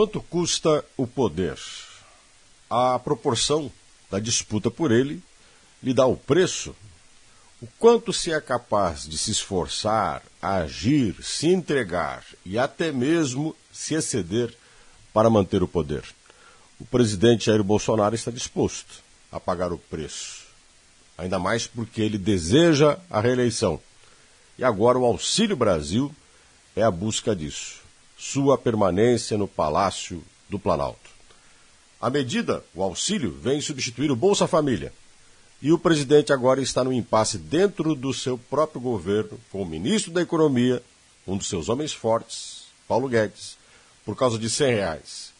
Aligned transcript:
Quanto 0.00 0.22
custa 0.22 0.82
o 0.96 1.06
poder? 1.06 1.58
A 2.70 2.98
proporção 2.98 3.70
da 4.10 4.18
disputa 4.18 4.70
por 4.70 4.90
ele 4.90 5.22
lhe 5.82 5.92
dá 5.92 6.06
o 6.06 6.16
preço. 6.16 6.74
O 7.60 7.66
quanto 7.78 8.10
se 8.10 8.32
é 8.32 8.40
capaz 8.40 9.06
de 9.06 9.18
se 9.18 9.30
esforçar, 9.30 10.22
agir, 10.40 11.22
se 11.22 11.48
entregar 11.48 12.24
e 12.46 12.58
até 12.58 12.90
mesmo 12.90 13.54
se 13.70 13.92
exceder 13.92 14.56
para 15.12 15.28
manter 15.28 15.62
o 15.62 15.68
poder. 15.68 16.02
O 16.80 16.86
presidente 16.86 17.44
Jair 17.44 17.62
Bolsonaro 17.62 18.14
está 18.14 18.30
disposto 18.30 19.02
a 19.30 19.38
pagar 19.38 19.70
o 19.70 19.76
preço. 19.76 20.46
Ainda 21.18 21.38
mais 21.38 21.66
porque 21.66 22.00
ele 22.00 22.16
deseja 22.16 22.98
a 23.10 23.20
reeleição. 23.20 23.78
E 24.56 24.64
agora 24.64 24.98
o 24.98 25.04
Auxílio 25.04 25.56
Brasil 25.56 26.10
é 26.74 26.82
a 26.82 26.90
busca 26.90 27.36
disso. 27.36 27.80
Sua 28.22 28.58
permanência 28.58 29.38
no 29.38 29.48
Palácio 29.48 30.22
do 30.46 30.58
Planalto. 30.58 31.08
A 31.98 32.10
medida, 32.10 32.62
o 32.74 32.82
auxílio, 32.82 33.32
vem 33.40 33.62
substituir 33.62 34.10
o 34.10 34.14
Bolsa 34.14 34.46
Família. 34.46 34.92
E 35.62 35.72
o 35.72 35.78
presidente 35.78 36.30
agora 36.30 36.60
está 36.60 36.84
no 36.84 36.92
impasse 36.92 37.38
dentro 37.38 37.94
do 37.94 38.12
seu 38.12 38.36
próprio 38.36 38.78
governo, 38.78 39.40
com 39.50 39.62
o 39.62 39.66
ministro 39.66 40.12
da 40.12 40.20
Economia, 40.20 40.82
um 41.26 41.38
dos 41.38 41.48
seus 41.48 41.70
homens 41.70 41.94
fortes, 41.94 42.64
Paulo 42.86 43.08
Guedes, 43.08 43.56
por 44.04 44.14
causa 44.14 44.38
de 44.38 44.50
100 44.50 44.74
reais. 44.74 45.32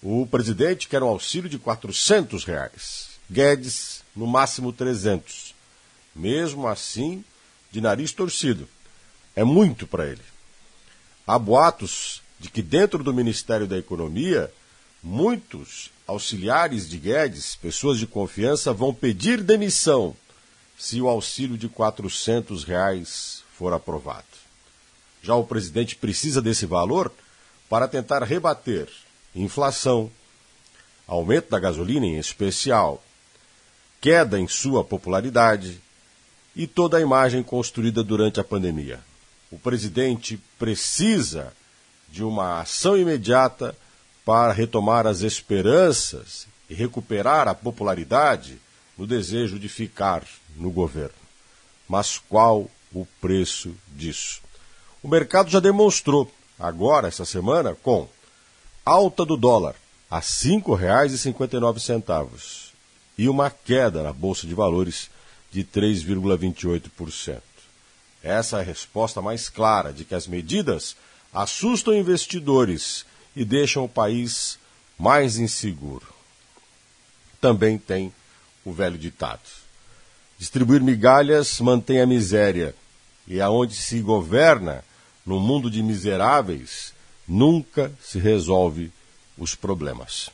O 0.00 0.28
presidente 0.28 0.86
quer 0.86 1.02
um 1.02 1.08
auxílio 1.08 1.50
de 1.50 1.58
400 1.58 2.44
reais. 2.44 3.08
Guedes, 3.28 4.04
no 4.14 4.28
máximo 4.28 4.72
300. 4.72 5.56
Mesmo 6.14 6.68
assim, 6.68 7.24
de 7.72 7.80
nariz 7.80 8.12
torcido. 8.12 8.68
É 9.34 9.42
muito 9.42 9.88
para 9.88 10.06
ele. 10.06 10.35
Há 11.26 11.38
boatos 11.38 12.22
de 12.38 12.48
que 12.48 12.62
dentro 12.62 13.02
do 13.02 13.12
Ministério 13.12 13.66
da 13.66 13.76
Economia, 13.76 14.52
muitos 15.02 15.90
auxiliares 16.06 16.88
de 16.88 16.98
Guedes, 16.98 17.56
pessoas 17.56 17.98
de 17.98 18.06
confiança, 18.06 18.72
vão 18.72 18.94
pedir 18.94 19.42
demissão 19.42 20.14
se 20.78 21.00
o 21.00 21.08
auxílio 21.08 21.58
de 21.58 21.68
400 21.68 22.62
reais 22.62 23.42
for 23.58 23.72
aprovado. 23.72 24.26
Já 25.22 25.34
o 25.34 25.44
presidente 25.44 25.96
precisa 25.96 26.40
desse 26.40 26.66
valor 26.66 27.10
para 27.68 27.88
tentar 27.88 28.22
rebater 28.22 28.88
inflação, 29.34 30.10
aumento 31.06 31.50
da 31.50 31.58
gasolina 31.58 32.06
em 32.06 32.18
especial, 32.18 33.02
queda 34.00 34.38
em 34.38 34.46
sua 34.46 34.84
popularidade 34.84 35.80
e 36.54 36.66
toda 36.66 36.98
a 36.98 37.00
imagem 37.00 37.42
construída 37.42 38.04
durante 38.04 38.38
a 38.38 38.44
pandemia. 38.44 39.00
O 39.56 39.58
presidente 39.58 40.38
precisa 40.58 41.52
de 42.10 42.22
uma 42.22 42.60
ação 42.60 42.94
imediata 42.94 43.74
para 44.22 44.52
retomar 44.52 45.06
as 45.06 45.22
esperanças 45.22 46.46
e 46.68 46.74
recuperar 46.74 47.48
a 47.48 47.54
popularidade 47.54 48.60
no 48.98 49.06
desejo 49.06 49.58
de 49.58 49.66
ficar 49.66 50.22
no 50.56 50.70
governo. 50.70 51.14
Mas 51.88 52.18
qual 52.18 52.70
o 52.92 53.06
preço 53.18 53.74
disso? 53.94 54.42
O 55.02 55.08
mercado 55.08 55.48
já 55.48 55.58
demonstrou, 55.58 56.30
agora, 56.58 57.08
essa 57.08 57.24
semana, 57.24 57.74
com 57.74 58.06
alta 58.84 59.24
do 59.24 59.38
dólar 59.38 59.74
a 60.10 60.18
R$ 60.18 60.22
5,59 60.22 62.72
e 63.16 63.26
uma 63.26 63.48
queda 63.48 64.02
na 64.02 64.12
Bolsa 64.12 64.46
de 64.46 64.54
Valores 64.54 65.08
de 65.50 65.64
3,28%. 65.64 67.55
Essa 68.26 68.58
é 68.58 68.60
a 68.60 68.64
resposta 68.64 69.22
mais 69.22 69.48
clara 69.48 69.92
de 69.92 70.04
que 70.04 70.14
as 70.14 70.26
medidas 70.26 70.96
assustam 71.32 71.94
investidores 71.94 73.06
e 73.36 73.44
deixam 73.44 73.84
o 73.84 73.88
país 73.88 74.58
mais 74.98 75.38
inseguro. 75.38 76.06
Também 77.40 77.78
tem 77.78 78.12
o 78.64 78.72
velho 78.72 78.98
ditado: 78.98 79.48
distribuir 80.36 80.82
migalhas 80.82 81.60
mantém 81.60 82.00
a 82.00 82.06
miséria, 82.06 82.74
e 83.28 83.40
aonde 83.40 83.74
se 83.74 84.00
governa 84.00 84.84
no 85.24 85.38
mundo 85.38 85.70
de 85.70 85.80
miseráveis, 85.80 86.92
nunca 87.28 87.92
se 88.02 88.18
resolve 88.18 88.90
os 89.38 89.54
problemas. 89.54 90.30